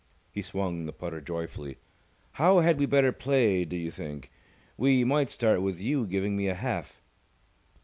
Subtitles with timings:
[0.31, 1.77] He swung the putter joyfully.
[2.31, 4.31] "How had we better play do you think?
[4.75, 7.03] We might start with you giving me a half."